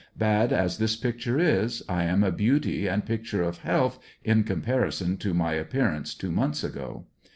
[0.17, 5.17] Bad as this picture is, I am a beauty and picture of health in comparison
[5.17, 7.05] to my appearance two months ago.